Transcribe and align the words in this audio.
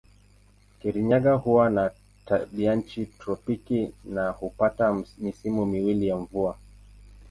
Kirinyaga 0.79 1.33
huwa 1.33 1.69
na 1.69 1.91
tabianchi 2.25 3.05
tropiki 3.05 3.91
na 4.05 4.29
hupata 4.29 5.03
misimu 5.17 5.65
miwili 5.65 6.07
ya 6.07 6.17
mvua. 6.17 6.57